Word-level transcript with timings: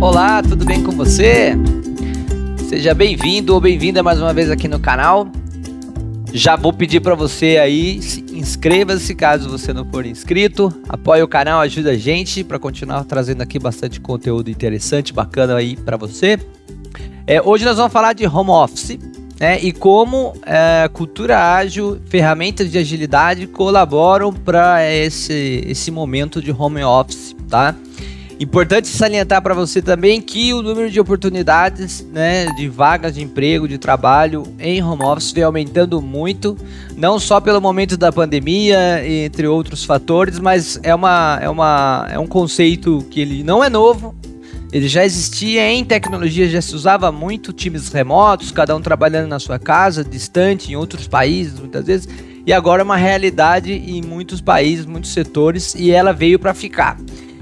Olá, 0.00 0.40
tudo 0.40 0.64
bem 0.64 0.80
com 0.84 0.92
você? 0.92 1.56
Seja 2.68 2.94
bem-vindo 2.94 3.52
ou 3.52 3.60
bem-vinda 3.60 4.00
mais 4.00 4.20
uma 4.20 4.32
vez 4.32 4.48
aqui 4.48 4.68
no 4.68 4.78
canal. 4.78 5.26
Já 6.32 6.54
vou 6.54 6.72
pedir 6.72 7.00
para 7.00 7.16
você 7.16 7.58
aí, 7.58 7.98
inscreva-se 8.32 9.12
caso 9.12 9.50
você 9.50 9.72
não 9.72 9.84
for 9.84 10.06
inscrito, 10.06 10.72
apoie 10.88 11.20
o 11.20 11.26
canal, 11.26 11.60
ajuda 11.60 11.90
a 11.90 11.96
gente 11.96 12.44
para 12.44 12.60
continuar 12.60 13.02
trazendo 13.06 13.42
aqui 13.42 13.58
bastante 13.58 14.00
conteúdo 14.00 14.48
interessante, 14.48 15.12
bacana 15.12 15.56
aí 15.56 15.76
para 15.76 15.96
você. 15.96 16.38
É, 17.26 17.42
hoje 17.42 17.64
nós 17.64 17.76
vamos 17.76 17.92
falar 17.92 18.12
de 18.12 18.24
home 18.24 18.50
office, 18.50 18.96
né, 19.40 19.58
e 19.60 19.72
como 19.72 20.32
é, 20.46 20.88
cultura 20.92 21.54
ágil, 21.54 21.98
ferramentas 22.06 22.70
de 22.70 22.78
agilidade 22.78 23.48
colaboram 23.48 24.32
para 24.32 24.88
esse, 24.88 25.64
esse 25.66 25.90
momento 25.90 26.40
de 26.40 26.52
home 26.52 26.84
office, 26.84 27.34
tá? 27.48 27.74
Importante 28.40 28.86
salientar 28.86 29.42
para 29.42 29.52
você 29.52 29.82
também 29.82 30.20
que 30.20 30.54
o 30.54 30.62
número 30.62 30.88
de 30.88 31.00
oportunidades, 31.00 32.06
né, 32.12 32.46
de 32.56 32.68
vagas 32.68 33.14
de 33.14 33.22
emprego, 33.22 33.66
de 33.66 33.78
trabalho 33.78 34.44
em 34.60 34.80
home 34.80 35.02
office 35.02 35.32
vem 35.32 35.42
aumentando 35.42 36.00
muito, 36.00 36.56
não 36.96 37.18
só 37.18 37.40
pelo 37.40 37.60
momento 37.60 37.96
da 37.96 38.12
pandemia, 38.12 39.04
entre 39.04 39.48
outros 39.48 39.84
fatores, 39.84 40.38
mas 40.38 40.78
é, 40.84 40.94
uma, 40.94 41.40
é, 41.42 41.48
uma, 41.50 42.06
é 42.12 42.18
um 42.18 42.28
conceito 42.28 43.04
que 43.10 43.20
ele 43.20 43.42
não 43.42 43.62
é 43.64 43.68
novo, 43.68 44.14
ele 44.72 44.86
já 44.86 45.04
existia 45.04 45.68
em 45.72 45.84
tecnologia, 45.84 46.48
já 46.48 46.62
se 46.62 46.76
usava 46.76 47.10
muito 47.10 47.52
times 47.52 47.88
remotos, 47.88 48.52
cada 48.52 48.76
um 48.76 48.80
trabalhando 48.80 49.26
na 49.26 49.40
sua 49.40 49.58
casa, 49.58 50.04
distante, 50.04 50.70
em 50.70 50.76
outros 50.76 51.08
países, 51.08 51.58
muitas 51.58 51.86
vezes, 51.86 52.08
e 52.46 52.52
agora 52.52 52.82
é 52.82 52.84
uma 52.84 52.96
realidade 52.96 53.72
em 53.72 54.00
muitos 54.00 54.40
países, 54.40 54.86
muitos 54.86 55.10
setores, 55.10 55.74
e 55.74 55.90
ela 55.90 56.12
veio 56.12 56.38
para 56.38 56.54
ficar. 56.54 56.96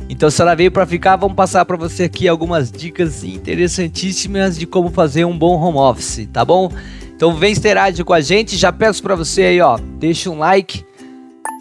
Então, 0.09 0.31
se 0.31 0.41
ela 0.41 0.55
veio 0.55 0.71
para 0.71 0.87
ficar, 0.87 1.17
vamos 1.17 1.37
passar 1.37 1.65
para 1.65 1.77
você 1.77 2.05
aqui 2.05 2.29
algumas 2.29 2.71
dicas 2.71 3.25
interessantíssimas 3.25 4.57
de 4.57 4.67
como 4.67 4.91
fazer 4.91 5.25
um 5.25 5.37
bom 5.37 5.61
home 5.61 5.79
office, 5.79 6.29
tá 6.33 6.45
bom? 6.45 6.71
Então, 7.15 7.35
vem 7.35 7.53
interagir 7.53 8.05
com 8.05 8.13
a 8.13 8.21
gente. 8.21 8.57
Já 8.57 8.73
peço 8.73 9.03
para 9.03 9.17
você 9.17 9.43
aí, 9.43 9.61
ó, 9.61 9.79
deixa 9.99 10.31
um 10.31 10.39
like, 10.39 10.85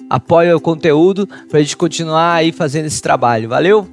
apoia 0.10 0.56
o 0.56 0.62
conteúdo 0.62 1.28
para 1.50 1.60
a 1.60 1.62
gente 1.62 1.76
continuar 1.76 2.36
aí 2.36 2.52
fazendo 2.52 2.86
esse 2.86 3.02
trabalho. 3.02 3.50
Valeu? 3.50 3.90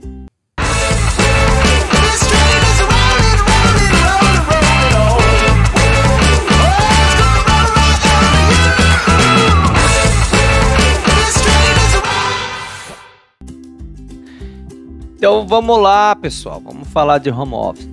Então 15.22 15.46
vamos 15.46 15.78
lá, 15.78 16.16
pessoal. 16.16 16.60
Vamos 16.60 16.88
falar 16.88 17.18
de 17.18 17.30
home 17.30 17.54
office. 17.54 17.88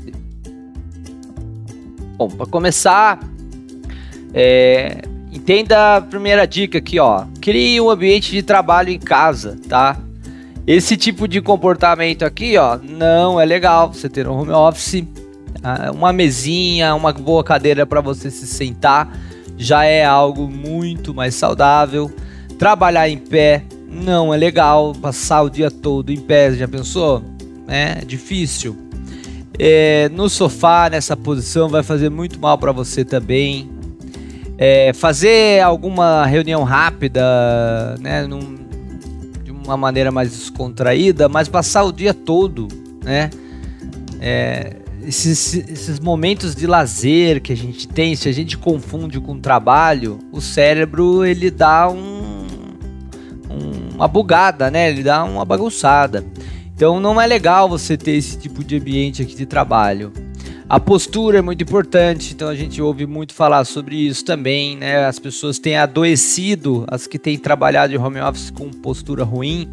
Bom, 2.18 2.28
para 2.28 2.48
começar, 2.48 3.20
é, 4.34 5.04
entenda 5.32 5.98
a 5.98 6.02
primeira 6.02 6.48
dica 6.48 6.80
aqui, 6.80 6.98
ó. 6.98 7.26
Crie 7.40 7.80
um 7.80 7.88
ambiente 7.88 8.32
de 8.32 8.42
trabalho 8.42 8.90
em 8.90 8.98
casa, 8.98 9.60
tá? 9.70 9.96
Esse 10.66 10.98
tipo 10.98 11.28
de 11.28 11.40
comportamento 11.40 12.26
aqui, 12.26 12.58
ó, 12.58 12.80
não 12.80 13.40
é 13.40 13.46
legal. 13.46 13.94
Você 13.94 14.10
ter 14.10 14.28
um 14.28 14.36
home 14.36 14.52
office, 14.52 15.04
ah, 15.62 15.92
uma 15.92 16.12
mesinha, 16.12 16.96
uma 16.96 17.14
boa 17.14 17.44
cadeira 17.44 17.86
para 17.86 18.02
você 18.02 18.32
se 18.32 18.48
sentar, 18.48 19.16
já 19.56 19.84
é 19.84 20.04
algo 20.04 20.48
muito 20.50 21.14
mais 21.14 21.36
saudável. 21.36 22.12
Trabalhar 22.58 23.08
em 23.08 23.20
pé 23.20 23.66
não 23.92 24.34
é 24.34 24.38
legal 24.38 24.94
passar 24.94 25.42
o 25.42 25.50
dia 25.50 25.72
todo 25.72 26.12
em 26.12 26.20
pé, 26.20 26.54
já 26.54 26.68
pensou? 26.68 27.24
É 27.68 28.04
difícil. 28.06 28.78
É, 29.58 30.10
no 30.10 30.30
sofá, 30.30 30.90
nessa 30.90 31.18
posição, 31.18 31.68
vai 31.68 31.84
fazer 31.84 32.10
muito 32.10 32.40
mal 32.40 32.58
para 32.58 32.72
você 32.72 33.04
também. 33.04 33.70
É, 34.58 34.94
fazer 34.94 35.62
alguma 35.62 36.26
reunião 36.26 36.64
rápida, 36.64 37.98
né, 38.00 38.28
num, 38.28 38.58
de 39.44 39.52
uma 39.52 39.78
maneira 39.78 40.12
mais 40.12 40.32
descontraída, 40.32 41.30
mas 41.30 41.48
passar 41.48 41.84
o 41.84 41.92
dia 41.92 42.14
todo, 42.14 42.68
né? 43.04 43.30
É, 44.20 44.76
esses, 45.06 45.56
esses 45.56 46.00
momentos 46.00 46.54
de 46.54 46.68
lazer 46.68 47.42
que 47.42 47.54
a 47.54 47.58
gente 47.58 47.88
tem, 47.88 48.16
se 48.16 48.28
a 48.28 48.32
gente 48.32 48.58
confunde 48.58 49.20
com 49.20 49.40
trabalho, 49.40 50.20
o 50.32 50.42
cérebro 50.42 51.26
ele 51.26 51.50
dá 51.50 51.90
um 51.90 52.19
uma 54.00 54.08
bugada, 54.08 54.72
né? 54.72 54.90
Ele 54.90 55.04
dá 55.04 55.26
uma 55.26 55.44
bagunçada. 55.44 56.26
Então 56.74 57.02
não 57.02 57.20
é 57.20 57.28
legal 57.28 57.68
você 57.68 57.98
ter 57.98 58.12
esse 58.12 58.38
tipo 58.38 58.64
de 58.64 58.78
ambiente 58.78 59.22
aqui 59.22 59.36
de 59.36 59.46
trabalho. 59.46 60.14
A 60.70 60.80
postura 60.80 61.40
é 61.40 61.42
muito 61.42 61.64
importante, 61.64 62.32
então 62.34 62.48
a 62.48 62.56
gente 62.56 62.82
ouve 62.82 63.06
muito 63.06 63.34
falar 63.34 63.66
sobre 63.66 63.98
isso 63.98 64.24
também, 64.24 64.78
né? 64.78 65.06
As 65.06 65.20
pessoas 65.20 65.60
têm 65.60 65.76
adoecido, 65.76 66.86
as 66.88 67.08
que 67.08 67.20
têm 67.20 67.38
trabalhado 67.38 67.92
de 67.92 67.98
home 67.98 68.22
office 68.22 68.52
com 68.52 68.70
postura 68.70 69.26
ruim. 69.26 69.68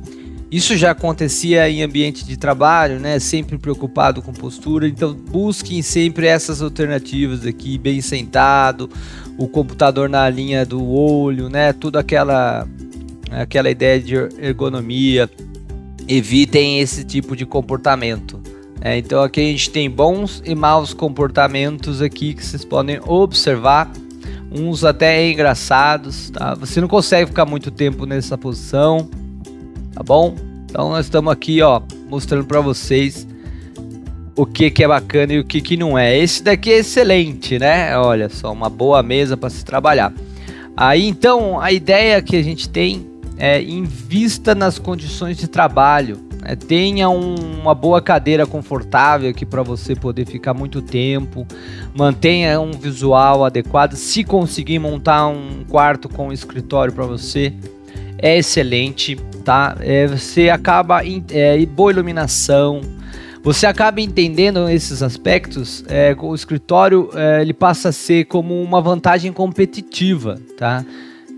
Isso 0.50 0.76
já 0.76 0.90
acontecia 0.90 1.68
em 1.68 1.82
ambiente 1.82 2.24
de 2.24 2.36
trabalho, 2.36 2.98
né? 2.98 3.20
Sempre 3.20 3.58
preocupado 3.58 4.20
com 4.22 4.32
postura. 4.32 4.88
Então 4.88 5.14
busquem 5.14 5.82
sempre 5.82 6.26
essas 6.26 6.60
alternativas 6.60 7.46
aqui, 7.46 7.78
bem 7.78 8.00
sentado, 8.00 8.90
o 9.38 9.46
computador 9.46 10.08
na 10.08 10.28
linha 10.28 10.66
do 10.66 10.84
olho, 10.84 11.48
né? 11.48 11.72
Tudo 11.72 11.98
aquela 11.98 12.66
aquela 13.30 13.70
ideia 13.70 14.00
de 14.00 14.14
ergonomia, 14.38 15.28
evitem 16.08 16.80
esse 16.80 17.04
tipo 17.04 17.36
de 17.36 17.44
comportamento. 17.44 18.40
É, 18.80 18.96
então 18.98 19.22
aqui 19.22 19.40
a 19.40 19.44
gente 19.44 19.70
tem 19.70 19.90
bons 19.90 20.42
e 20.44 20.54
maus 20.54 20.92
comportamentos 20.92 22.02
aqui 22.02 22.34
que 22.34 22.44
vocês 22.44 22.64
podem 22.64 23.00
observar, 23.04 23.90
uns 24.50 24.84
até 24.84 25.30
engraçados, 25.30 26.30
tá? 26.30 26.54
Você 26.54 26.80
não 26.80 26.88
consegue 26.88 27.26
ficar 27.26 27.44
muito 27.44 27.70
tempo 27.70 28.06
nessa 28.06 28.38
posição, 28.38 29.08
tá 29.92 30.02
bom? 30.02 30.36
Então 30.64 30.90
nós 30.90 31.06
estamos 31.06 31.32
aqui, 31.32 31.60
ó, 31.62 31.80
mostrando 32.08 32.44
para 32.44 32.60
vocês 32.60 33.26
o 34.36 34.44
que, 34.44 34.70
que 34.70 34.84
é 34.84 34.88
bacana 34.88 35.32
e 35.32 35.40
o 35.40 35.44
que, 35.44 35.60
que 35.60 35.76
não 35.76 35.98
é. 35.98 36.16
Esse 36.16 36.42
daqui 36.42 36.70
é 36.70 36.78
excelente, 36.78 37.58
né? 37.58 37.96
Olha 37.98 38.28
só, 38.28 38.52
uma 38.52 38.68
boa 38.68 39.02
mesa 39.02 39.36
para 39.36 39.48
se 39.48 39.64
trabalhar. 39.64 40.12
Aí 40.76 41.08
então 41.08 41.58
a 41.58 41.72
ideia 41.72 42.20
que 42.20 42.36
a 42.36 42.42
gente 42.42 42.68
tem 42.68 43.15
é, 43.38 43.62
invista 43.62 44.54
nas 44.54 44.78
condições 44.78 45.36
de 45.36 45.48
trabalho. 45.48 46.24
É, 46.44 46.54
tenha 46.54 47.08
um, 47.08 47.34
uma 47.60 47.74
boa 47.74 48.00
cadeira 48.00 48.46
confortável 48.46 49.28
aqui 49.28 49.44
para 49.44 49.62
você 49.62 49.94
poder 49.94 50.26
ficar 50.26 50.54
muito 50.54 50.80
tempo. 50.80 51.46
Mantenha 51.94 52.60
um 52.60 52.72
visual 52.72 53.44
adequado. 53.44 53.94
Se 53.94 54.22
conseguir 54.22 54.78
montar 54.78 55.26
um 55.26 55.64
quarto 55.68 56.08
com 56.08 56.28
um 56.28 56.32
escritório 56.32 56.92
para 56.92 57.04
você, 57.04 57.52
é 58.18 58.38
excelente, 58.38 59.16
tá? 59.44 59.76
É, 59.80 60.06
você 60.06 60.48
acaba 60.48 61.00
é, 61.30 61.64
boa 61.66 61.90
iluminação. 61.90 62.80
Você 63.42 63.66
acaba 63.66 64.00
entendendo 64.00 64.68
esses 64.68 65.02
aspectos. 65.02 65.84
É, 65.88 66.16
o 66.18 66.34
escritório 66.34 67.10
é, 67.14 67.42
ele 67.42 67.52
passa 67.52 67.90
a 67.90 67.92
ser 67.92 68.24
como 68.24 68.60
uma 68.60 68.80
vantagem 68.80 69.32
competitiva, 69.32 70.40
tá? 70.56 70.84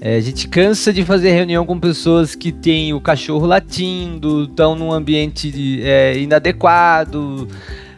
É, 0.00 0.16
a 0.16 0.20
gente 0.20 0.46
cansa 0.46 0.92
de 0.92 1.04
fazer 1.04 1.32
reunião 1.32 1.66
com 1.66 1.78
pessoas 1.78 2.34
que 2.34 2.52
têm 2.52 2.92
o 2.92 3.00
cachorro 3.00 3.46
latindo, 3.46 4.44
estão 4.44 4.76
num 4.76 4.92
ambiente 4.92 5.82
é, 5.82 6.16
inadequado, 6.16 7.48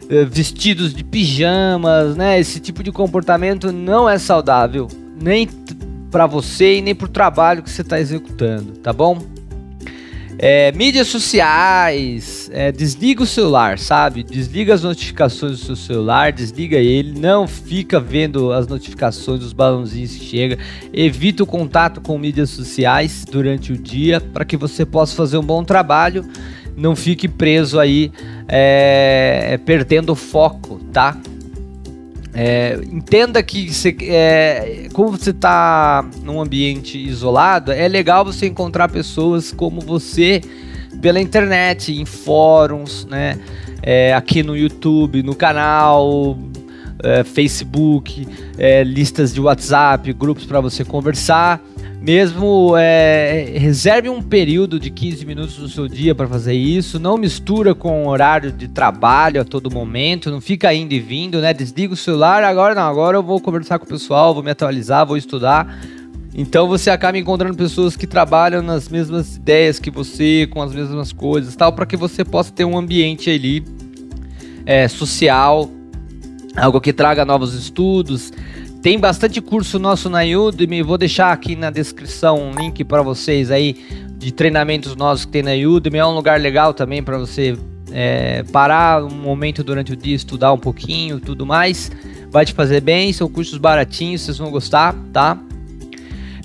é, 0.09 0.25
vestidos 0.25 0.93
de 0.93 1.03
pijamas, 1.03 2.15
né? 2.15 2.39
Esse 2.39 2.59
tipo 2.59 2.81
de 2.81 2.91
comportamento 2.91 3.71
não 3.71 4.09
é 4.09 4.17
saudável, 4.17 4.87
nem 5.21 5.47
para 6.09 6.25
você 6.25 6.77
e 6.77 6.81
nem 6.81 6.95
para 6.95 7.05
o 7.05 7.09
trabalho 7.09 7.61
que 7.61 7.69
você 7.69 7.83
está 7.83 7.99
executando, 7.99 8.73
tá 8.79 8.91
bom? 8.91 9.21
É, 10.43 10.71
mídias 10.71 11.07
sociais, 11.07 12.49
é, 12.51 12.71
desliga 12.71 13.21
o 13.21 13.27
celular, 13.27 13.77
sabe? 13.77 14.23
Desliga 14.23 14.73
as 14.73 14.81
notificações 14.81 15.59
do 15.59 15.65
seu 15.67 15.75
celular, 15.75 16.31
desliga 16.31 16.77
ele, 16.77 17.19
não 17.19 17.47
fica 17.47 17.99
vendo 17.99 18.51
as 18.51 18.65
notificações 18.65 19.39
dos 19.39 19.53
balãozinhos 19.53 20.15
que 20.15 20.25
chega. 20.25 20.57
Evita 20.91 21.43
o 21.43 21.45
contato 21.45 22.01
com 22.01 22.17
mídias 22.17 22.49
sociais 22.49 23.23
durante 23.23 23.71
o 23.71 23.77
dia 23.77 24.19
para 24.19 24.43
que 24.43 24.57
você 24.57 24.83
possa 24.83 25.15
fazer 25.15 25.37
um 25.37 25.43
bom 25.43 25.63
trabalho. 25.63 26.25
Não 26.75 26.95
fique 26.95 27.27
preso 27.27 27.79
aí, 27.79 28.11
é, 28.47 29.59
perdendo 29.63 30.15
foco, 30.15 30.79
tá? 30.91 31.15
É, 32.33 32.79
entenda 32.89 33.43
que 33.43 33.73
você, 33.73 33.95
é, 34.01 34.87
como 34.93 35.11
você 35.11 35.31
está 35.31 36.05
num 36.23 36.39
ambiente 36.39 36.97
isolado, 36.97 37.71
é 37.71 37.87
legal 37.87 38.23
você 38.23 38.47
encontrar 38.47 38.87
pessoas 38.87 39.51
como 39.51 39.81
você 39.81 40.41
pela 41.01 41.19
internet, 41.19 41.93
em 41.93 42.05
fóruns, 42.05 43.05
né? 43.05 43.39
É, 43.83 44.13
aqui 44.13 44.43
no 44.43 44.55
YouTube, 44.55 45.23
no 45.23 45.35
canal, 45.35 46.37
é, 47.03 47.23
Facebook, 47.23 48.27
é, 48.57 48.83
listas 48.83 49.33
de 49.33 49.41
WhatsApp, 49.41 50.13
grupos 50.13 50.45
para 50.45 50.61
você 50.61 50.85
conversar. 50.85 51.61
Mesmo 52.01 52.75
é, 52.75 53.53
reserve 53.57 54.09
um 54.09 54.23
período 54.23 54.79
de 54.79 54.89
15 54.89 55.23
minutos 55.23 55.55
do 55.57 55.69
seu 55.69 55.87
dia 55.87 56.15
para 56.15 56.27
fazer 56.27 56.55
isso, 56.55 56.99
não 56.99 57.15
mistura 57.15 57.75
com 57.75 58.05
o 58.05 58.09
horário 58.09 58.51
de 58.51 58.67
trabalho 58.67 59.39
a 59.39 59.45
todo 59.45 59.69
momento, 59.69 60.31
não 60.31 60.41
fica 60.41 60.73
indo 60.73 60.93
e 60.93 60.99
vindo, 60.99 61.39
né? 61.39 61.53
Desliga 61.53 61.93
o 61.93 61.97
celular, 61.97 62.43
agora 62.43 62.73
não, 62.73 62.81
agora 62.81 63.17
eu 63.17 63.23
vou 63.23 63.39
conversar 63.39 63.77
com 63.77 63.85
o 63.85 63.87
pessoal, 63.87 64.33
vou 64.33 64.41
me 64.41 64.49
atualizar, 64.49 65.05
vou 65.05 65.15
estudar. 65.15 65.79
Então 66.33 66.67
você 66.67 66.89
acaba 66.89 67.19
encontrando 67.19 67.55
pessoas 67.55 67.95
que 67.95 68.07
trabalham 68.07 68.63
nas 68.63 68.89
mesmas 68.89 69.35
ideias 69.35 69.77
que 69.77 69.91
você, 69.91 70.47
com 70.49 70.59
as 70.59 70.73
mesmas 70.73 71.13
coisas, 71.13 71.55
tal, 71.55 71.71
para 71.71 71.85
que 71.85 71.95
você 71.95 72.25
possa 72.25 72.51
ter 72.51 72.65
um 72.65 72.75
ambiente 72.75 73.29
ali 73.29 73.63
é, 74.65 74.87
social, 74.87 75.69
algo 76.55 76.81
que 76.81 76.91
traga 76.91 77.23
novos 77.25 77.53
estudos, 77.53 78.31
tem 78.81 78.99
bastante 78.99 79.39
curso 79.39 79.77
nosso 79.77 80.09
na 80.09 80.21
Udemy, 80.23 80.81
vou 80.81 80.97
deixar 80.97 81.31
aqui 81.31 81.55
na 81.55 81.69
descrição 81.69 82.41
um 82.41 82.51
link 82.51 82.83
para 82.83 83.03
vocês 83.03 83.51
aí 83.51 83.75
de 84.17 84.31
treinamentos 84.31 84.95
nossos 84.95 85.23
que 85.23 85.31
tem 85.31 85.43
na 85.43 85.51
Udemy. 85.51 85.99
É 85.99 86.05
um 86.05 86.15
lugar 86.15 86.41
legal 86.41 86.73
também 86.73 87.03
para 87.03 87.17
você 87.19 87.55
é, 87.91 88.43
parar 88.51 89.03
um 89.03 89.09
momento 89.09 89.63
durante 89.63 89.93
o 89.93 89.95
dia, 89.95 90.15
estudar 90.15 90.51
um 90.51 90.57
pouquinho, 90.57 91.19
tudo 91.19 91.45
mais. 91.45 91.91
Vai 92.31 92.43
te 92.43 92.53
fazer 92.53 92.81
bem, 92.81 93.13
são 93.13 93.29
cursos 93.29 93.59
baratinhos, 93.59 94.21
vocês 94.21 94.39
vão 94.39 94.49
gostar, 94.49 94.95
tá? 95.13 95.37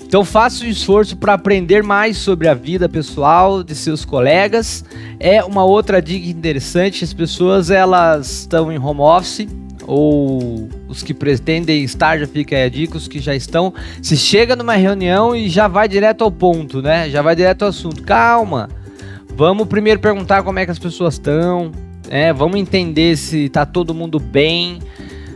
Então 0.03 0.23
faça 0.23 0.63
um 0.63 0.67
esforço 0.67 1.17
para 1.17 1.33
aprender 1.33 1.81
mais 1.81 2.17
sobre 2.17 2.47
a 2.47 2.53
vida 2.53 2.87
pessoal 2.87 3.63
de 3.63 3.73
seus 3.73 4.05
colegas. 4.05 4.85
É 5.19 5.43
uma 5.43 5.63
outra 5.63 5.99
dica 5.99 6.27
interessante, 6.27 7.03
as 7.03 7.13
pessoas 7.13 7.71
elas 7.71 8.41
estão 8.41 8.71
em 8.71 8.77
home 8.77 9.01
office, 9.01 9.47
ou 9.87 10.69
os 10.87 11.01
que 11.01 11.13
pretendem 11.13 11.83
estar, 11.83 12.19
já 12.19 12.27
fica 12.27 12.61
a 12.61 12.69
dica, 12.69 12.97
os 12.97 13.07
que 13.07 13.19
já 13.19 13.33
estão, 13.33 13.73
se 14.01 14.17
chega 14.17 14.55
numa 14.55 14.75
reunião 14.75 15.33
e 15.33 15.47
já 15.49 15.67
vai 15.67 15.87
direto 15.87 16.25
ao 16.25 16.31
ponto, 16.31 16.81
né? 16.81 17.09
Já 17.09 17.21
vai 17.21 17.35
direto 17.35 17.63
ao 17.63 17.69
assunto. 17.69 18.03
Calma. 18.03 18.69
Vamos 19.35 19.67
primeiro 19.67 19.99
perguntar 19.99 20.43
como 20.43 20.59
é 20.59 20.65
que 20.65 20.71
as 20.71 20.79
pessoas 20.79 21.13
estão, 21.13 21.71
é, 22.09 22.33
vamos 22.33 22.57
entender 22.57 23.15
se 23.15 23.49
tá 23.49 23.65
todo 23.65 23.93
mundo 23.93 24.19
bem. 24.19 24.79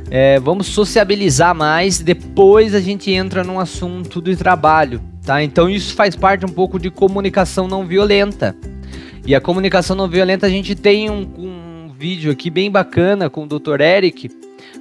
É, 0.09 0.39
vamos 0.41 0.67
sociabilizar 0.67 1.55
mais, 1.55 1.99
depois 1.99 2.75
a 2.75 2.81
gente 2.81 3.09
entra 3.09 3.45
num 3.45 3.57
assunto 3.57 4.21
de 4.21 4.35
trabalho, 4.35 5.01
tá? 5.25 5.41
Então 5.41 5.69
isso 5.69 5.95
faz 5.95 6.17
parte 6.17 6.45
um 6.45 6.49
pouco 6.49 6.77
de 6.77 6.89
comunicação 6.89 7.65
não 7.65 7.85
violenta. 7.85 8.53
E 9.25 9.33
a 9.33 9.39
comunicação 9.39 9.95
não 9.95 10.09
violenta 10.09 10.47
a 10.47 10.49
gente 10.49 10.75
tem 10.75 11.09
um, 11.09 11.29
um 11.37 11.60
vídeo 12.01 12.31
aqui 12.31 12.49
bem 12.49 12.71
bacana 12.71 13.29
com 13.29 13.43
o 13.43 13.47
Dr. 13.47 13.79
Eric, 13.79 14.27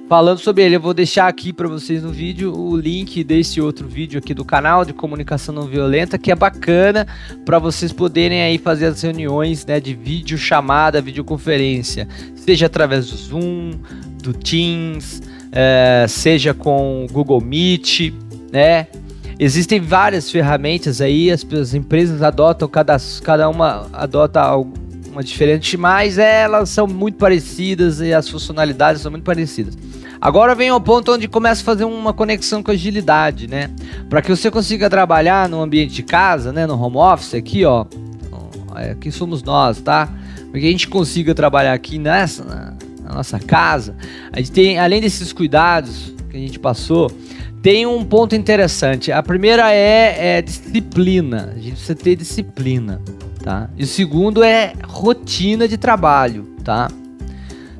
falando 0.09 0.39
sobre 0.39 0.63
ele. 0.63 0.77
Eu 0.77 0.79
vou 0.79 0.91
deixar 0.91 1.27
aqui 1.27 1.53
para 1.53 1.67
vocês 1.67 2.01
no 2.01 2.09
vídeo 2.09 2.51
o 2.51 2.75
link 2.75 3.23
desse 3.23 3.61
outro 3.61 3.87
vídeo 3.87 4.17
aqui 4.17 4.33
do 4.33 4.43
canal 4.43 4.83
de 4.83 4.91
comunicação 4.91 5.53
não 5.53 5.67
violenta, 5.67 6.17
que 6.17 6.31
é 6.31 6.35
bacana 6.35 7.05
para 7.45 7.59
vocês 7.59 7.93
poderem 7.93 8.41
aí 8.41 8.57
fazer 8.57 8.87
as 8.87 8.99
reuniões 9.03 9.63
né, 9.67 9.79
de 9.79 9.93
vídeo 9.93 10.35
chamada, 10.35 10.99
videoconferência, 10.99 12.07
seja 12.33 12.65
através 12.65 13.11
do 13.11 13.15
Zoom, 13.15 13.73
do 14.23 14.33
Teams, 14.33 15.21
é, 15.51 16.07
seja 16.09 16.55
com 16.55 17.05
o 17.05 17.13
Google 17.13 17.39
Meet, 17.39 18.11
né? 18.51 18.87
Existem 19.37 19.79
várias 19.79 20.31
ferramentas 20.31 21.01
aí, 21.01 21.29
as, 21.29 21.45
as 21.53 21.75
empresas 21.75 22.23
adotam, 22.23 22.67
cada, 22.67 22.97
cada 23.23 23.47
uma 23.47 23.87
adota 23.93 24.41
uma 25.11 25.23
diferente, 25.23 25.77
mas 25.77 26.17
elas 26.17 26.69
são 26.69 26.87
muito 26.87 27.17
parecidas 27.17 27.99
e 27.99 28.13
as 28.13 28.29
funcionalidades 28.29 29.01
são 29.01 29.11
muito 29.11 29.23
parecidas. 29.23 29.77
Agora 30.19 30.55
vem 30.55 30.69
ao 30.69 30.79
ponto 30.79 31.11
onde 31.11 31.27
começa 31.27 31.61
a 31.61 31.65
fazer 31.65 31.83
uma 31.83 32.13
conexão 32.13 32.61
com 32.61 32.71
agilidade, 32.71 33.47
né? 33.47 33.69
Para 34.09 34.21
que 34.21 34.29
você 34.29 34.49
consiga 34.49 34.89
trabalhar 34.89 35.49
no 35.49 35.61
ambiente 35.61 35.93
de 35.93 36.03
casa, 36.03 36.53
né, 36.53 36.65
no 36.67 36.79
home 36.79 36.97
office 36.97 37.33
aqui, 37.33 37.65
ó. 37.65 37.85
Aqui 38.91 39.11
somos 39.11 39.43
nós, 39.43 39.81
tá? 39.81 40.07
Para 40.49 40.59
que 40.59 40.67
a 40.67 40.71
gente 40.71 40.87
consiga 40.87 41.35
trabalhar 41.35 41.73
aqui 41.73 41.97
nessa 41.97 42.43
na, 42.43 42.73
na 43.03 43.15
nossa 43.15 43.39
casa, 43.39 43.95
a 44.31 44.37
gente 44.37 44.51
tem 44.51 44.79
além 44.79 45.01
desses 45.01 45.33
cuidados 45.33 46.13
que 46.29 46.37
a 46.37 46.39
gente 46.39 46.59
passou, 46.59 47.11
tem 47.61 47.85
um 47.85 48.03
ponto 48.03 48.35
interessante. 48.35 49.11
A 49.11 49.21
primeira 49.21 49.71
é, 49.71 50.37
é, 50.37 50.41
disciplina. 50.41 51.53
A 51.55 51.59
gente 51.59 51.73
precisa 51.73 51.95
ter 51.95 52.15
disciplina, 52.15 53.01
tá? 53.43 53.69
E 53.77 53.83
o 53.83 53.87
segundo 53.87 54.43
é 54.43 54.73
rotina 54.83 55.67
de 55.67 55.77
trabalho, 55.77 56.43
tá? 56.63 56.89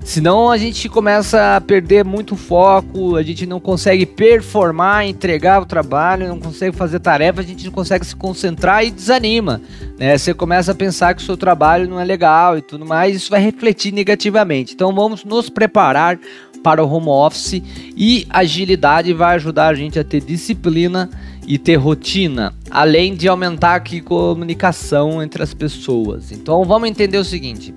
Senão 0.04 0.50
a 0.50 0.58
gente 0.58 0.90
começa 0.90 1.56
a 1.56 1.62
perder 1.62 2.04
muito 2.04 2.36
foco, 2.36 3.16
a 3.16 3.22
gente 3.22 3.46
não 3.46 3.60
consegue 3.60 4.04
performar, 4.06 5.06
entregar 5.06 5.62
o 5.62 5.66
trabalho, 5.66 6.28
não 6.28 6.40
consegue 6.40 6.76
fazer 6.76 7.00
tarefa, 7.00 7.42
a 7.42 7.44
gente 7.44 7.66
não 7.66 7.72
consegue 7.72 8.04
se 8.04 8.16
concentrar 8.16 8.84
e 8.84 8.90
desanima. 8.90 9.62
Né? 10.00 10.18
Você 10.18 10.34
começa 10.34 10.72
a 10.72 10.76
pensar 10.76 11.14
que 11.14 11.22
o 11.22 11.26
seu 11.26 11.38
trabalho 11.38 11.88
não 11.88 12.00
é 12.00 12.04
legal 12.04 12.58
e 12.58 12.62
tudo 12.64 12.84
mais, 12.84 13.16
isso 13.16 13.30
vai 13.30 13.42
refletir 13.42 13.94
negativamente. 13.94 14.74
Então 14.74 14.94
vamos 14.94 15.24
nos 15.24 15.50
preparar 15.50 16.20
para 16.64 16.84
o 16.84 16.92
home 16.92 17.10
office 17.10 17.62
e 17.96 18.26
agilidade 18.30 19.14
vai 19.14 19.36
ajudar 19.36 19.68
a 19.68 19.74
gente 19.76 20.00
a 20.00 20.04
ter 20.04 20.22
disciplina 20.22 21.10
e 21.54 21.58
ter 21.58 21.76
rotina, 21.76 22.54
além 22.70 23.14
de 23.14 23.28
aumentar 23.28 23.76
aqui 23.76 24.00
comunicação 24.00 25.22
entre 25.22 25.44
as 25.44 25.54
pessoas. 25.54 26.32
Então 26.32 26.64
vamos 26.64 26.88
entender 26.88 27.18
o 27.18 27.26
seguinte: 27.26 27.76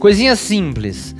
coisinha 0.00 0.34
simples 0.34 1.14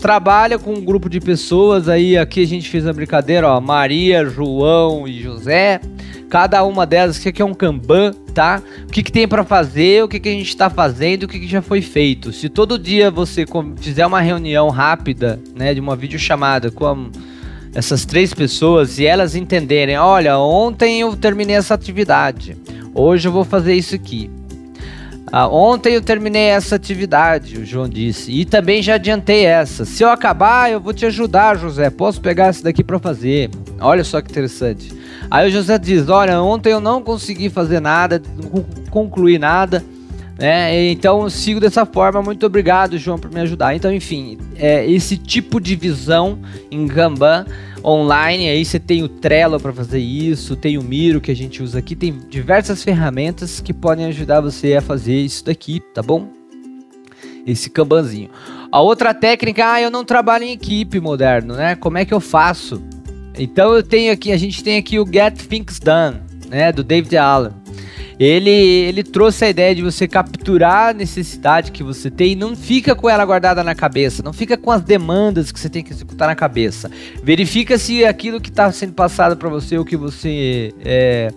trabalha 0.00 0.60
com 0.60 0.74
um 0.74 0.80
grupo 0.80 1.10
de 1.10 1.18
pessoas 1.18 1.88
aí, 1.88 2.16
aqui 2.16 2.44
a 2.44 2.46
gente 2.46 2.68
fez 2.68 2.86
a 2.86 2.92
brincadeira, 2.92 3.48
ó, 3.48 3.60
Maria, 3.60 4.24
João 4.24 5.08
e 5.08 5.20
José. 5.20 5.80
Cada 6.28 6.62
uma 6.62 6.86
delas, 6.86 7.16
o 7.16 7.32
que 7.32 7.42
é 7.42 7.44
um 7.44 7.52
Kanban, 7.52 8.12
tá? 8.32 8.62
O 8.84 8.92
que, 8.92 9.02
que 9.02 9.10
tem 9.10 9.26
para 9.26 9.42
fazer, 9.42 10.04
o 10.04 10.08
que, 10.08 10.20
que 10.20 10.28
a 10.28 10.32
gente 10.32 10.50
está 10.50 10.70
fazendo, 10.70 11.24
o 11.24 11.28
que, 11.28 11.40
que 11.40 11.48
já 11.48 11.60
foi 11.60 11.82
feito. 11.82 12.32
Se 12.32 12.48
todo 12.48 12.78
dia 12.78 13.10
você 13.10 13.44
fizer 13.78 14.06
uma 14.06 14.20
reunião 14.20 14.68
rápida, 14.68 15.40
né, 15.56 15.74
de 15.74 15.80
uma 15.80 15.96
videochamada 15.96 16.70
com 16.70 17.10
essas 17.74 18.04
três 18.04 18.34
pessoas 18.34 18.98
e 18.98 19.06
elas 19.06 19.34
entenderem, 19.34 19.96
olha, 19.96 20.38
ontem 20.38 21.00
eu 21.00 21.16
terminei 21.16 21.56
essa 21.56 21.74
atividade, 21.74 22.56
hoje 22.94 23.28
eu 23.28 23.32
vou 23.32 23.44
fazer 23.44 23.74
isso 23.74 23.94
aqui. 23.94 24.30
Ah, 25.32 25.46
ontem 25.46 25.94
eu 25.94 26.02
terminei 26.02 26.46
essa 26.46 26.74
atividade, 26.74 27.56
o 27.56 27.64
João 27.64 27.88
disse, 27.88 28.32
e 28.32 28.44
também 28.44 28.82
já 28.82 28.94
adiantei 28.94 29.44
essa. 29.44 29.84
Se 29.84 30.02
eu 30.02 30.08
acabar, 30.08 30.72
eu 30.72 30.80
vou 30.80 30.92
te 30.92 31.06
ajudar, 31.06 31.56
José. 31.56 31.88
Posso 31.88 32.20
pegar 32.20 32.46
essa 32.46 32.64
daqui 32.64 32.82
para 32.82 32.98
fazer? 32.98 33.48
Olha 33.80 34.02
só 34.02 34.20
que 34.20 34.28
interessante. 34.28 34.92
Aí 35.30 35.48
o 35.48 35.52
José 35.52 35.78
diz: 35.78 36.08
Olha, 36.08 36.42
ontem 36.42 36.72
eu 36.72 36.80
não 36.80 37.00
consegui 37.00 37.48
fazer 37.48 37.78
nada, 37.78 38.20
não 38.36 38.64
concluir 38.90 39.38
nada. 39.38 39.84
Né? 40.40 40.90
Então 40.90 41.20
eu 41.22 41.28
sigo 41.28 41.60
dessa 41.60 41.84
forma. 41.84 42.22
Muito 42.22 42.46
obrigado, 42.46 42.96
João, 42.96 43.18
por 43.18 43.30
me 43.30 43.40
ajudar. 43.40 43.76
Então, 43.76 43.92
enfim, 43.92 44.38
é, 44.56 44.90
esse 44.90 45.18
tipo 45.18 45.60
de 45.60 45.76
visão 45.76 46.38
em 46.70 46.88
Kanban 46.88 47.44
online. 47.84 48.48
Aí 48.48 48.64
você 48.64 48.78
tem 48.78 49.02
o 49.02 49.08
Trello 49.08 49.60
para 49.60 49.70
fazer 49.70 49.98
isso, 49.98 50.56
tem 50.56 50.78
o 50.78 50.82
Miro 50.82 51.20
que 51.20 51.30
a 51.30 51.36
gente 51.36 51.62
usa 51.62 51.78
aqui, 51.78 51.94
tem 51.94 52.18
diversas 52.30 52.82
ferramentas 52.82 53.60
que 53.60 53.74
podem 53.74 54.06
ajudar 54.06 54.40
você 54.40 54.74
a 54.74 54.80
fazer 54.80 55.14
isso 55.14 55.44
daqui, 55.44 55.80
tá 55.92 56.02
bom? 56.02 56.28
Esse 57.46 57.68
Kanbanzinho. 57.68 58.30
A 58.72 58.80
outra 58.80 59.12
técnica, 59.12 59.72
ah, 59.72 59.82
eu 59.82 59.90
não 59.90 60.04
trabalho 60.04 60.44
em 60.44 60.52
equipe 60.52 61.00
moderno, 61.00 61.54
né? 61.54 61.74
Como 61.74 61.98
é 61.98 62.04
que 62.04 62.14
eu 62.14 62.20
faço? 62.20 62.82
Então 63.38 63.74
eu 63.74 63.82
tenho 63.82 64.12
aqui, 64.12 64.32
a 64.32 64.36
gente 64.38 64.64
tem 64.64 64.78
aqui 64.78 64.98
o 64.98 65.06
Get 65.06 65.34
Things 65.34 65.78
Done, 65.80 66.20
né, 66.48 66.72
do 66.72 66.82
David 66.82 67.16
Allen 67.16 67.59
ele, 68.20 68.50
ele 68.50 69.02
trouxe 69.02 69.46
a 69.46 69.48
ideia 69.48 69.74
de 69.74 69.80
você 69.80 70.06
capturar 70.06 70.90
a 70.90 70.92
necessidade 70.92 71.72
que 71.72 71.82
você 71.82 72.10
tem 72.10 72.32
e 72.32 72.36
não 72.36 72.54
fica 72.54 72.94
com 72.94 73.08
ela 73.08 73.24
guardada 73.24 73.64
na 73.64 73.74
cabeça, 73.74 74.22
não 74.22 74.34
fica 74.34 74.58
com 74.58 74.70
as 74.70 74.82
demandas 74.82 75.50
que 75.50 75.58
você 75.58 75.70
tem 75.70 75.82
que 75.82 75.90
executar 75.90 76.28
na 76.28 76.34
cabeça. 76.34 76.90
Verifica 77.24 77.78
se 77.78 78.04
aquilo 78.04 78.38
que 78.38 78.50
está 78.50 78.70
sendo 78.72 78.92
passado 78.92 79.38
para 79.38 79.48
você, 79.48 79.78
o 79.78 79.86
que 79.86 79.96
você 79.96 80.74
é, 80.84 81.30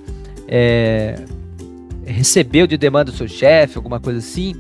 é, 0.46 1.16
recebeu 2.06 2.68
de 2.68 2.76
demanda 2.76 3.12
do 3.12 3.18
seu 3.18 3.30
chefe, 3.30 3.78
alguma 3.78 4.02
coisa 4.02 4.20
assim, 4.20 4.54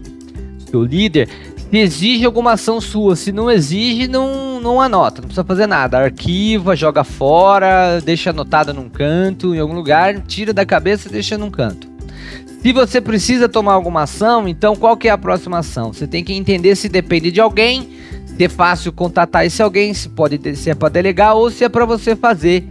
seu 0.71 0.81
líder, 0.81 1.27
se 1.69 1.77
exige 1.77 2.25
alguma 2.25 2.53
ação 2.53 2.79
sua. 2.79 3.17
Se 3.17 3.33
não 3.33 3.51
exige, 3.51 4.07
não, 4.07 4.61
não 4.61 4.79
anota, 4.79 5.21
não 5.21 5.27
precisa 5.27 5.43
fazer 5.43 5.67
nada. 5.67 5.99
Arquiva, 5.99 6.73
joga 6.73 7.03
fora, 7.03 7.99
deixa 7.99 8.29
anotado 8.29 8.73
num 8.73 8.87
canto, 8.87 9.53
em 9.53 9.59
algum 9.59 9.73
lugar, 9.73 10.21
tira 10.21 10.53
da 10.53 10.65
cabeça 10.65 11.09
e 11.09 11.11
deixa 11.11 11.37
num 11.37 11.51
canto. 11.51 11.92
Se 12.63 12.71
você 12.71 13.01
precisa 13.01 13.49
tomar 13.49 13.73
alguma 13.73 14.03
ação, 14.03 14.47
então 14.47 14.73
qual 14.73 14.95
que 14.95 15.09
é 15.09 15.11
a 15.11 15.17
próxima 15.17 15.57
ação? 15.57 15.91
Você 15.91 16.07
tem 16.07 16.23
que 16.23 16.31
entender 16.31 16.77
se 16.77 16.87
depende 16.87 17.29
de 17.29 17.41
alguém, 17.41 17.89
se 18.25 18.41
é 18.41 18.47
fácil 18.47 18.93
contatar 18.93 19.45
esse 19.45 19.61
alguém, 19.61 19.93
se 19.93 20.07
pode 20.07 20.39
se 20.55 20.69
é 20.69 20.73
para 20.73 20.87
delegar 20.87 21.35
ou 21.35 21.51
se 21.51 21.65
é 21.65 21.67
para 21.67 21.83
você 21.83 22.15
fazer. 22.15 22.63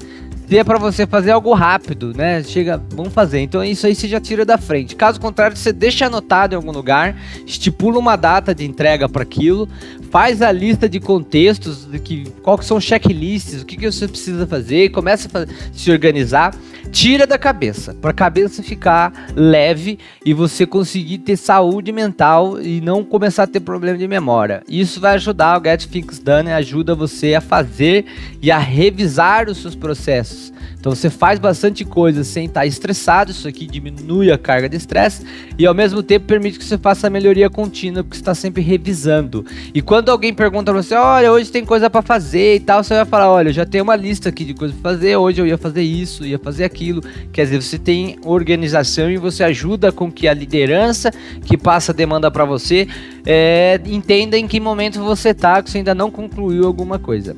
Se 0.53 0.63
para 0.65 0.77
você 0.77 1.07
fazer 1.07 1.31
algo 1.31 1.55
rápido, 1.55 2.13
né? 2.15 2.43
Chega, 2.43 2.79
vamos 2.91 3.15
fazer. 3.15 3.41
Então 3.41 3.65
isso 3.65 3.87
aí 3.87 3.95
você 3.95 4.07
já 4.07 4.21
tira 4.21 4.45
da 4.45 4.59
frente. 4.59 4.95
Caso 4.95 5.19
contrário, 5.19 5.57
você 5.57 5.73
deixa 5.73 6.05
anotado 6.05 6.55
em 6.55 6.57
algum 6.57 6.71
lugar, 6.71 7.17
estipula 7.47 7.99
uma 7.99 8.17
data 8.17 8.55
de 8.55 8.67
entrega 8.67 9.09
para 9.09 9.23
aquilo, 9.23 9.67
faz 10.11 10.43
a 10.43 10.53
lista 10.53 10.87
de 10.91 11.01
contextos, 11.01 11.87
de 11.91 11.99
que 11.99 12.25
qual 12.43 12.59
que 12.59 12.67
são 12.67 12.79
checklists, 12.79 13.63
o 13.63 13.65
que, 13.65 13.79
que 13.79 13.91
você 13.91 14.07
precisa 14.07 14.47
fazer, 14.47 14.91
começa 14.91 15.27
a 15.33 15.47
se 15.73 15.91
organizar, 15.91 16.55
tira 16.91 17.27
da 17.27 17.39
cabeça, 17.39 17.95
para 17.95 18.11
a 18.11 18.15
cabeça 18.15 18.63
ficar 18.63 19.33
leve 19.35 19.99
e 20.23 20.35
você 20.35 20.67
conseguir 20.67 21.19
ter 21.19 21.39
saúde 21.39 21.91
mental 21.93 22.61
e 22.61 22.83
não 22.83 23.03
começar 23.03 23.45
a 23.45 23.47
ter 23.47 23.61
problema 23.61 23.97
de 23.97 24.07
memória. 24.07 24.63
Isso 24.69 25.01
vai 25.01 25.15
ajudar 25.15 25.59
o 25.59 25.65
Get 25.65 25.87
Things 25.87 26.19
Done, 26.19 26.51
ajuda 26.51 26.95
você 26.95 27.35
a 27.35 27.41
fazer 27.41 28.05
e 28.43 28.51
a 28.51 28.59
revisar 28.59 29.49
os 29.49 29.63
seus 29.63 29.75
processos. 29.75 30.42
Então 30.81 30.95
você 30.95 31.11
faz 31.11 31.39
bastante 31.39 31.85
coisa 31.85 32.25
sem 32.25 32.47
estar 32.47 32.67
estressado, 32.67 33.31
isso 33.31 33.47
aqui 33.47 33.67
diminui 33.67 34.33
a 34.33 34.39
carga 34.39 34.69
de 34.69 34.77
estresse 34.77 35.25
e 35.59 35.67
ao 35.67 35.75
mesmo 35.75 36.03
tempo 36.03 36.27
permite 36.27 36.59
que 36.59 36.65
você 36.65 36.79
faça 36.79 37.07
a 37.07 37.11
melhoria 37.11 37.51
contínua, 37.51 38.03
porque 38.03 38.17
está 38.17 38.35
sempre 38.35 38.63
revisando. 38.63 39.45
E 39.75 39.83
quando 39.83 40.09
alguém 40.09 40.33
pergunta 40.33 40.73
pra 40.73 40.83
você, 40.83 40.95
olha, 40.95 41.31
hoje 41.31 41.51
tem 41.51 41.65
coisa 41.65 41.89
para 41.91 42.03
fazer 42.03 42.57
e 42.57 42.61
tal, 42.61 42.83
você 42.83 42.95
vai 42.95 43.05
falar, 43.05 43.31
olha, 43.31 43.51
eu 43.51 43.53
já 43.53 43.67
tenho 43.67 43.85
uma 43.85 43.95
lista 43.95 44.31
aqui 44.31 44.45
de 44.45 44.55
coisas 44.55 44.77
para 44.77 44.93
fazer, 44.93 45.17
hoje 45.17 45.41
eu 45.41 45.47
ia 45.47 45.59
fazer 45.59 45.83
isso, 45.83 46.25
ia 46.25 46.39
fazer 46.39 46.65
aquilo. 46.65 47.03
Quer 47.33 47.45
dizer, 47.45 47.63
você 47.63 47.79
tem 47.79 48.19
organização 48.25 49.11
e 49.11 49.17
você 49.17 49.45
ajuda 49.45 49.93
com 49.93 50.11
que 50.11 50.27
a 50.27 50.35
liderança 50.35 51.13
que 51.45 51.57
passa 51.57 51.93
a 51.93 51.95
demanda 51.95 52.31
para 52.31 52.45
você 52.45 52.89
é, 53.27 53.81
entenda 53.87 54.37
em 54.37 54.47
que 54.47 54.59
momento 54.59 55.01
você 55.03 55.31
está, 55.31 55.63
que 55.63 55.71
você 55.71 55.79
ainda 55.79 55.95
não 55.95 56.11
concluiu 56.11 56.67
alguma 56.67 56.99
coisa. 56.99 57.37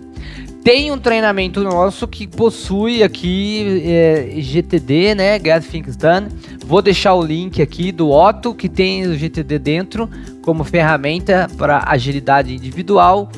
Tem 0.65 0.91
um 0.91 0.97
treinamento 0.97 1.63
nosso 1.63 2.09
que 2.09 2.27
possui 2.27 3.03
aqui 3.03 3.83
é, 3.85 4.31
GTD, 4.39 5.15
né? 5.15 5.39
Get 5.39 5.63
Things 5.63 5.95
Done. 5.95 6.29
Vou 6.65 6.81
deixar 6.81 7.13
o 7.13 7.23
link 7.23 7.61
aqui 7.61 7.93
do 7.93 8.11
Otto, 8.11 8.55
que 8.55 8.67
tem 8.67 9.07
o 9.07 9.15
GTD 9.15 9.59
dentro, 9.59 10.09
como 10.41 10.65
ferramenta 10.65 11.51
para 11.59 11.85
agilidade 11.87 12.55
individual. 12.55 13.31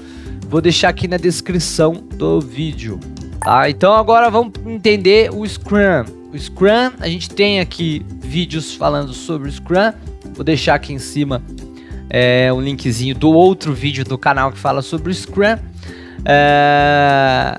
Vou 0.48 0.60
deixar 0.60 0.90
aqui 0.90 1.08
na 1.08 1.16
descrição 1.16 1.94
do 1.94 2.40
vídeo. 2.40 3.00
Tá? 3.40 3.68
Então 3.68 3.92
agora 3.92 4.30
vamos 4.30 4.52
entender 4.64 5.28
o 5.34 5.44
Scrum. 5.44 6.04
O 6.32 6.38
Scrum, 6.38 6.92
a 7.00 7.08
gente 7.08 7.28
tem 7.30 7.58
aqui 7.58 8.06
vídeos 8.20 8.72
falando 8.72 9.12
sobre 9.12 9.48
o 9.48 9.52
Scrum. 9.52 9.92
Vou 10.32 10.44
deixar 10.44 10.76
aqui 10.76 10.92
em 10.92 11.00
cima 11.00 11.42
é, 12.08 12.52
um 12.52 12.60
linkzinho 12.60 13.16
do 13.16 13.32
outro 13.32 13.72
vídeo 13.74 14.04
do 14.04 14.16
canal 14.16 14.52
que 14.52 14.58
fala 14.58 14.80
sobre 14.80 15.10
o 15.10 15.14
Scrum. 15.14 15.58
É... 16.24 17.56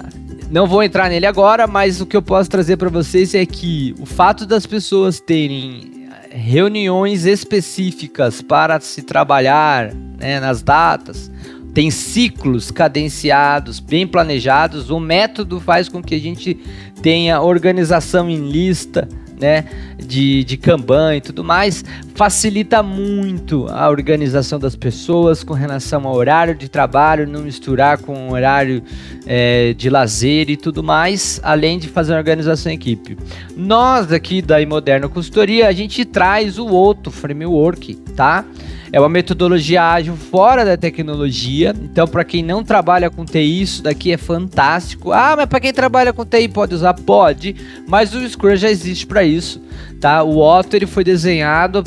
Não 0.50 0.66
vou 0.66 0.82
entrar 0.82 1.10
nele 1.10 1.26
agora, 1.26 1.68
mas 1.68 2.00
o 2.00 2.06
que 2.06 2.16
eu 2.16 2.22
posso 2.22 2.50
trazer 2.50 2.78
para 2.78 2.90
vocês 2.90 3.36
é 3.36 3.46
que 3.46 3.94
o 4.00 4.06
fato 4.06 4.46
das 4.46 4.66
pessoas 4.66 5.20
terem 5.20 5.98
reuniões 6.30 7.26
específicas 7.26 8.42
para 8.42 8.80
se 8.80 9.02
trabalhar 9.02 9.94
né, 10.18 10.40
nas 10.40 10.62
datas, 10.62 11.32
tem 11.74 11.92
ciclos 11.92 12.72
cadenciados, 12.72 13.80
bem 13.80 14.08
planejados, 14.08 14.90
o 14.90 15.00
método 15.00 15.60
faz 15.60 15.90
com 15.90 16.02
que 16.02 16.16
a 16.16 16.20
gente 16.20 16.56
tenha 17.02 17.42
organização 17.42 18.30
em 18.30 18.50
lista, 18.50 19.08
né, 19.40 19.66
de, 19.98 20.44
de 20.44 20.58
Kanban 20.58 21.16
e 21.16 21.22
tudo 21.22 21.44
mais, 21.44 21.84
facilita 22.16 22.82
muito 22.82 23.68
a 23.70 23.90
organização 23.90 24.60
das 24.60 24.76
pessoas 24.76 25.44
com 25.44 25.54
relação 25.54 26.08
ao 26.08 26.16
horário 26.16 26.56
de 26.56 26.68
trabalho, 26.68 27.28
não 27.28 27.42
misturar 27.42 28.00
com 28.00 28.30
o 28.30 28.34
horário 28.34 28.84
é, 29.26 29.74
de 29.74 29.90
lazer 29.90 30.50
e 30.50 30.58
tudo 30.58 30.84
mais, 30.84 31.40
além 31.44 31.78
de 31.78 31.88
fazer 31.88 32.16
organização 32.16 32.72
em 32.72 32.76
equipe. 32.76 33.18
Nós 33.56 34.12
aqui 34.12 34.42
da 34.42 34.60
Imoderno 34.62 35.10
Consultoria, 35.10 35.68
a 35.68 35.72
gente 35.72 36.04
traz 36.04 36.58
o 36.58 36.68
outro 36.68 37.12
framework, 37.12 37.96
tá? 38.16 38.44
É 38.92 39.00
uma 39.00 39.10
metodologia 39.10 39.84
ágil 39.84 40.16
fora 40.16 40.64
da 40.64 40.78
tecnologia. 40.78 41.76
Então, 41.84 42.08
para 42.08 42.24
quem 42.24 42.42
não 42.42 42.64
trabalha 42.64 43.10
com 43.10 43.26
TI, 43.26 43.62
isso 43.62 43.84
daqui 43.84 44.12
é 44.12 44.18
fantástico. 44.18 45.12
Ah, 45.12 45.36
mas 45.36 45.46
para 45.46 45.60
quem 45.60 45.74
trabalha 45.74 46.14
com 46.14 46.26
TI 46.26 46.48
pode 46.48 46.74
usar? 46.74 46.94
Pode, 46.94 47.56
mas 47.88 48.14
o 48.14 48.28
Scrum 48.28 48.56
já 48.56 48.70
existe 48.70 49.06
para 49.06 49.24
isso, 49.24 49.62
tá? 50.00 50.24
O 50.24 50.40
Otto 50.40 50.76
ele 50.76 50.86
foi 50.86 51.04
desenhado 51.04 51.84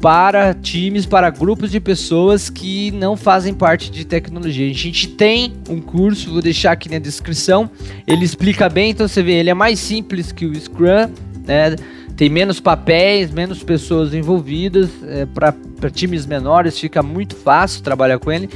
para 0.00 0.54
times, 0.54 1.06
para 1.06 1.30
grupos 1.30 1.70
de 1.70 1.80
pessoas 1.80 2.50
que 2.50 2.90
não 2.92 3.16
fazem 3.16 3.54
parte 3.54 3.90
de 3.90 4.04
tecnologia. 4.04 4.70
A 4.70 4.74
gente 4.74 5.08
tem 5.08 5.52
um 5.68 5.80
curso, 5.80 6.30
vou 6.30 6.42
deixar 6.42 6.72
aqui 6.72 6.88
na 6.88 6.98
descrição. 6.98 7.70
Ele 8.06 8.24
explica 8.24 8.68
bem, 8.68 8.90
então 8.90 9.08
você 9.08 9.22
vê, 9.22 9.32
ele 9.32 9.50
é 9.50 9.54
mais 9.54 9.78
simples 9.78 10.30
que 10.30 10.46
o 10.46 10.54
Scrum, 10.54 11.10
né? 11.46 11.74
Tem 12.16 12.28
menos 12.28 12.60
papéis, 12.60 13.30
menos 13.30 13.62
pessoas 13.62 14.14
envolvidas. 14.14 14.90
É, 15.04 15.26
Para 15.26 15.90
times 15.90 16.26
menores 16.26 16.78
fica 16.78 17.02
muito 17.02 17.34
fácil 17.34 17.82
trabalhar 17.82 18.18
com 18.18 18.30
ele. 18.30 18.48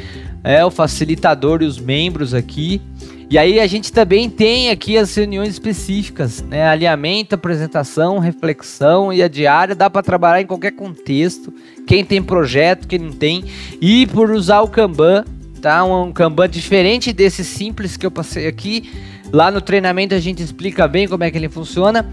É 0.44 0.64
o 0.64 0.70
facilitador 0.70 1.62
e 1.62 1.66
os 1.66 1.78
membros 1.78 2.34
aqui. 2.34 2.80
E 3.30 3.36
aí 3.36 3.60
a 3.60 3.66
gente 3.66 3.92
também 3.92 4.30
tem 4.30 4.70
aqui 4.70 4.96
as 4.96 5.14
reuniões 5.14 5.50
específicas, 5.50 6.40
né? 6.40 6.66
Alinhamento, 6.66 7.34
apresentação, 7.34 8.18
reflexão 8.18 9.12
e 9.12 9.22
a 9.22 9.28
diária 9.28 9.74
dá 9.74 9.90
para 9.90 10.02
trabalhar 10.02 10.40
em 10.40 10.46
qualquer 10.46 10.70
contexto. 10.72 11.52
Quem 11.86 12.02
tem 12.04 12.22
projeto, 12.22 12.88
quem 12.88 12.98
não 12.98 13.12
tem. 13.12 13.44
E 13.82 14.06
por 14.06 14.30
usar 14.30 14.62
o 14.62 14.68
Kanban, 14.68 15.26
tá? 15.60 15.84
Um 15.84 16.10
Kanban 16.10 16.48
diferente 16.48 17.12
desse 17.12 17.44
simples 17.44 17.98
que 17.98 18.06
eu 18.06 18.10
passei 18.10 18.46
aqui. 18.46 18.90
Lá 19.30 19.50
no 19.50 19.60
treinamento 19.60 20.14
a 20.14 20.20
gente 20.20 20.42
explica 20.42 20.88
bem 20.88 21.06
como 21.06 21.22
é 21.22 21.30
que 21.30 21.36
ele 21.36 21.50
funciona 21.50 22.08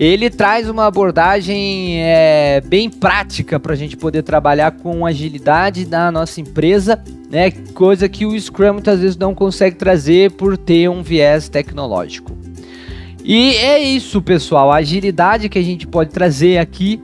ele 0.00 0.30
traz 0.30 0.66
uma 0.66 0.86
abordagem 0.86 2.02
é, 2.02 2.62
bem 2.62 2.88
prática 2.88 3.60
para 3.60 3.74
a 3.74 3.76
gente 3.76 3.98
poder 3.98 4.22
trabalhar 4.22 4.70
com 4.70 5.04
agilidade 5.04 5.86
na 5.86 6.10
nossa 6.10 6.40
empresa, 6.40 6.98
né? 7.30 7.50
Coisa 7.74 8.08
que 8.08 8.24
o 8.24 8.40
Scrum 8.40 8.72
muitas 8.72 9.00
vezes 9.00 9.18
não 9.18 9.34
consegue 9.34 9.76
trazer 9.76 10.30
por 10.30 10.56
ter 10.56 10.88
um 10.88 11.02
viés 11.02 11.50
tecnológico. 11.50 12.34
E 13.22 13.54
é 13.56 13.78
isso, 13.78 14.22
pessoal. 14.22 14.72
A 14.72 14.76
agilidade 14.76 15.50
que 15.50 15.58
a 15.58 15.62
gente 15.62 15.86
pode 15.86 16.08
trazer 16.08 16.56
aqui 16.56 16.98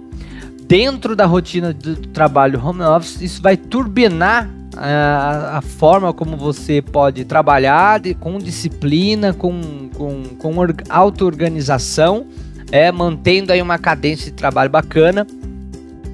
dentro 0.67 1.15
da 1.15 1.27
rotina 1.27 1.75
do 1.75 1.97
trabalho 1.97 2.59
home 2.65 2.81
office, 2.81 3.21
isso 3.21 3.43
vai 3.43 3.59
turbinar 3.59 4.51
a, 4.75 5.59
a, 5.59 5.61
forma 5.61 6.15
como 6.15 6.35
você 6.35 6.81
pode 6.81 7.27
trabalhar 7.27 8.01
de, 8.01 8.15
com 8.15 8.39
disciplina, 8.39 9.35
com, 9.35 9.91
com, 9.95 10.23
com 10.39 10.55
auto-organização 10.89 12.27
é, 12.71 12.91
mantendo 12.91 13.53
aí 13.53 13.63
uma 13.63 13.79
cadência 13.79 14.31
de 14.31 14.37
trabalho 14.37 14.71
bacana. 14.71 15.27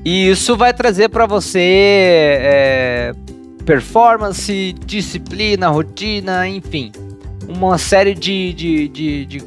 E 0.04 0.28
isso 0.28 0.56
vai 0.56 0.74
trazer 0.74 1.08
para 1.08 1.26
você 1.26 1.60
é, 2.40 3.12
performance, 3.64 4.74
disciplina, 4.84 5.68
rotina, 5.68 6.48
enfim, 6.48 6.90
uma 7.48 7.78
série 7.78 8.14
de, 8.14 8.52
de, 8.52 8.88
de, 8.88 9.24
de 9.26 9.42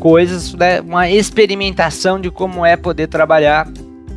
coisas, 0.00 0.54
né? 0.54 0.80
uma 0.80 1.08
experimentação 1.08 2.20
de 2.20 2.30
como 2.30 2.64
é 2.64 2.76
poder 2.76 3.06
trabalhar 3.06 3.68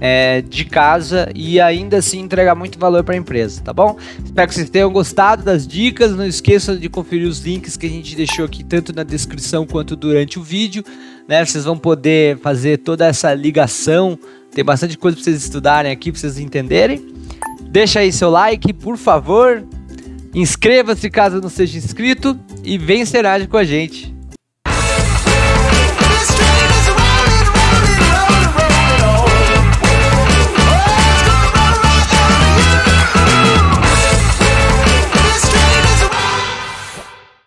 é, 0.06 0.42
de 0.42 0.66
casa 0.66 1.30
e 1.34 1.62
ainda 1.62 2.00
assim 2.00 2.20
entregar 2.20 2.54
muito 2.56 2.78
valor 2.78 3.06
para 3.06 3.16
a 3.16 3.18
empresa, 3.18 3.62
tá 3.62 3.72
bom? 3.72 3.98
Espero 4.22 4.50
que 4.50 4.54
vocês 4.54 4.70
tenham 4.70 4.92
gostado 4.92 5.44
das 5.44 5.66
dicas. 5.66 6.14
Não 6.14 6.28
esqueçam 6.28 6.76
de 6.76 6.90
conferir 6.90 7.26
os 7.26 7.40
links 7.40 7.78
que 7.78 7.86
a 7.86 7.90
gente 7.90 8.14
deixou 8.14 8.44
aqui 8.44 8.66
tanto 8.66 8.94
na 8.94 9.04
descrição 9.04 9.66
quanto 9.66 9.96
durante 9.96 10.38
o 10.38 10.44
vídeo. 10.44 10.84
Né? 11.26 11.46
Vocês 11.46 11.64
vão 11.64 11.78
poder 11.78 12.38
fazer 12.40 12.80
toda 12.80 13.08
essa 13.08 13.34
ligação. 13.34 14.20
Tem 14.54 14.62
bastante 14.62 14.98
coisa 14.98 15.16
para 15.16 15.24
vocês 15.24 15.42
estudarem 15.42 15.90
aqui, 15.90 16.12
para 16.12 16.20
vocês 16.20 16.38
entenderem. 16.38 17.08
Deixa 17.62 18.02
aí 18.02 18.12
seu 18.12 18.30
like, 18.30 18.74
por 18.74 18.98
favor. 18.98 19.64
Inscreva-se 20.36 21.10
caso 21.10 21.40
não 21.40 21.48
seja 21.48 21.78
inscrito 21.78 22.38
e 22.62 22.78
vem 22.78 23.06
com 23.50 23.56
a 23.56 23.64
gente. 23.64 24.13